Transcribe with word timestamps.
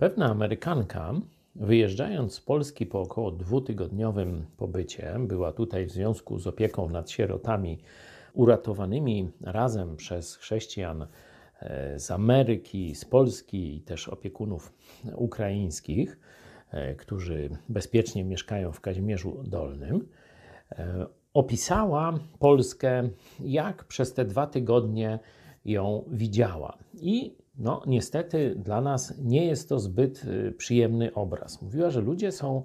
Pewna 0.00 0.30
Amerykanka, 0.30 1.14
wyjeżdżając 1.54 2.34
z 2.34 2.40
Polski 2.40 2.86
po 2.86 3.00
około 3.00 3.30
dwutygodniowym 3.30 4.46
pobycie, 4.56 5.16
była 5.18 5.52
tutaj 5.52 5.86
w 5.86 5.90
związku 5.90 6.38
z 6.38 6.46
opieką 6.46 6.88
nad 6.88 7.10
sierotami 7.10 7.78
uratowanymi 8.34 9.30
razem 9.40 9.96
przez 9.96 10.36
chrześcijan 10.36 11.06
e, 11.60 11.98
z 11.98 12.10
Ameryki, 12.10 12.94
z 12.94 13.04
Polski 13.04 13.76
i 13.76 13.80
też 13.80 14.08
opiekunów 14.08 14.72
ukraińskich, 15.14 16.18
e, 16.70 16.94
którzy 16.94 17.50
bezpiecznie 17.68 18.24
mieszkają 18.24 18.72
w 18.72 18.80
Kazimierzu 18.80 19.42
Dolnym, 19.46 20.08
e, 20.72 21.06
opisała 21.34 22.18
Polskę, 22.38 23.08
jak 23.40 23.84
przez 23.84 24.14
te 24.14 24.24
dwa 24.24 24.46
tygodnie 24.46 25.18
ją 25.64 26.04
widziała. 26.08 26.78
I 26.94 27.39
no, 27.60 27.82
niestety 27.86 28.54
dla 28.56 28.80
nas 28.80 29.14
nie 29.18 29.46
jest 29.46 29.68
to 29.68 29.78
zbyt 29.78 30.24
y, 30.24 30.52
przyjemny 30.52 31.14
obraz. 31.14 31.62
Mówiła, 31.62 31.90
że 31.90 32.00
ludzie 32.00 32.32
są 32.32 32.62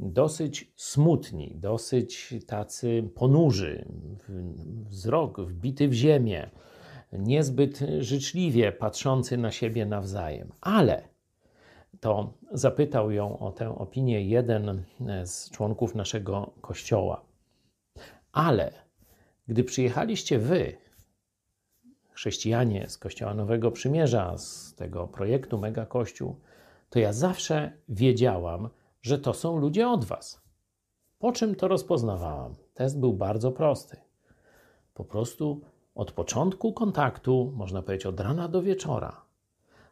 dosyć 0.00 0.72
smutni, 0.76 1.56
dosyć 1.56 2.34
tacy 2.46 3.10
ponurzy, 3.14 3.88
wzrok 4.88 5.40
wbity 5.40 5.88
w 5.88 5.92
ziemię, 5.92 6.50
niezbyt 7.12 7.80
życzliwie 7.98 8.72
patrzący 8.72 9.36
na 9.36 9.50
siebie 9.50 9.86
nawzajem. 9.86 10.52
Ale 10.60 11.08
to 12.00 12.34
zapytał 12.52 13.10
ją 13.10 13.38
o 13.38 13.52
tę 13.52 13.78
opinię 13.78 14.22
jeden 14.22 14.84
z 15.24 15.50
członków 15.50 15.94
naszego 15.94 16.54
kościoła. 16.60 17.24
Ale 18.32 18.72
gdy 19.48 19.64
przyjechaliście 19.64 20.38
wy, 20.38 20.76
chrześcijanie 22.24 22.88
z 22.88 22.98
Kościoła 22.98 23.34
Nowego 23.34 23.70
Przymierza, 23.70 24.38
z 24.38 24.74
tego 24.74 25.06
projektu 25.06 25.58
Mega 25.58 25.86
Kościół, 25.86 26.36
to 26.90 26.98
ja 26.98 27.12
zawsze 27.12 27.72
wiedziałam, 27.88 28.68
że 29.02 29.18
to 29.18 29.34
są 29.34 29.56
ludzie 29.56 29.88
od 29.88 30.04
was. 30.04 30.40
Po 31.18 31.32
czym 31.32 31.54
to 31.54 31.68
rozpoznawałam? 31.68 32.54
Test 32.74 33.00
był 33.00 33.12
bardzo 33.12 33.52
prosty. 33.52 33.96
Po 34.94 35.04
prostu 35.04 35.60
od 35.94 36.12
początku 36.12 36.72
kontaktu, 36.72 37.52
można 37.56 37.82
powiedzieć 37.82 38.06
od 38.06 38.20
rana 38.20 38.48
do 38.48 38.62
wieczora, 38.62 39.20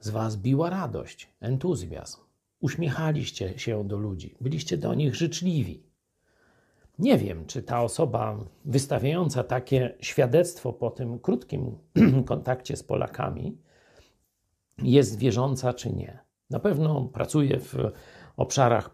z 0.00 0.10
was 0.10 0.36
biła 0.36 0.70
radość, 0.70 1.28
entuzjazm. 1.40 2.20
Uśmiechaliście 2.60 3.58
się 3.58 3.88
do 3.88 3.98
ludzi, 3.98 4.36
byliście 4.40 4.76
do 4.76 4.94
nich 4.94 5.14
życzliwi. 5.14 5.82
Nie 6.98 7.18
wiem, 7.18 7.46
czy 7.46 7.62
ta 7.62 7.82
osoba 7.82 8.38
wystawiająca 8.64 9.44
takie 9.44 9.94
świadectwo 10.00 10.72
po 10.72 10.90
tym 10.90 11.18
krótkim 11.18 11.78
kontakcie 12.26 12.76
z 12.76 12.82
Polakami 12.82 13.58
jest 14.82 15.18
wierząca, 15.18 15.72
czy 15.72 15.92
nie. 15.92 16.18
Na 16.50 16.60
pewno 16.60 17.04
pracuje 17.04 17.60
w 17.60 17.76
obszarach 18.36 18.90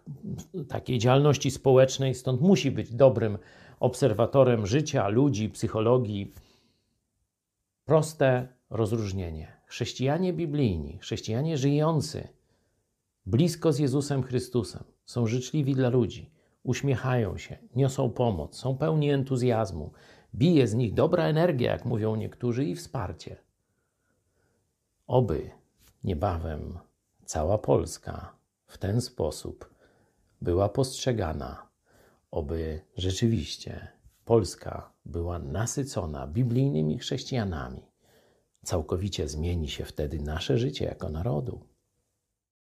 takiej 0.69 0.98
działalności 0.98 1.50
społecznej, 1.50 2.14
stąd 2.14 2.41
musi 2.41 2.70
być 2.70 2.95
dobrym 2.95 3.39
obserwatorem 3.80 4.67
życia, 4.67 5.08
ludzi, 5.08 5.50
psychologii. 5.50 6.33
Proste 7.84 8.48
rozróżnienie. 8.70 9.53
Chrześcijanie 9.67 10.33
biblijni, 10.33 10.98
chrześcijanie 10.98 11.58
żyjący 11.58 12.28
blisko 13.27 13.73
z 13.73 13.78
Jezusem 13.78 14.23
Chrystusem 14.23 14.84
są 15.05 15.27
życzliwi 15.27 15.75
dla 15.75 15.89
ludzi 15.89 16.30
uśmiechają 16.62 17.38
się, 17.38 17.58
niosą 17.77 18.10
pomoc, 18.10 18.56
są 18.56 18.77
pełni 18.77 19.10
entuzjazmu, 19.10 19.92
bije 20.34 20.68
z 20.68 20.74
nich 20.74 20.94
dobra 20.94 21.24
energia, 21.24 21.72
jak 21.72 21.84
mówią 21.84 22.16
niektórzy, 22.16 22.64
i 22.64 22.74
wsparcie. 22.74 23.36
Oby 25.06 25.50
niebawem 26.05 26.78
cała 27.24 27.58
Polska 27.58 28.36
w 28.66 28.78
ten 28.78 29.00
sposób 29.00 29.74
była 30.40 30.68
postrzegana, 30.68 31.68
oby 32.30 32.80
rzeczywiście 32.96 33.89
Polska 34.24 34.92
była 35.05 35.39
nasycona 35.39 36.27
biblijnymi 36.27 36.98
chrześcijanami. 36.98 37.83
Całkowicie 38.64 39.28
zmieni 39.28 39.68
się 39.68 39.84
wtedy 39.84 40.20
nasze 40.20 40.58
życie 40.58 40.84
jako 40.84 41.08
narodu. 41.08 41.71